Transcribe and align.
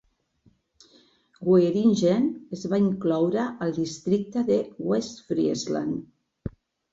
Wieringen 1.49 2.25
es 2.57 2.63
va 2.71 2.79
incloure 2.85 3.43
al 3.67 3.75
districte 3.77 4.45
de 4.49 4.59
Westfriesland. 4.93 6.51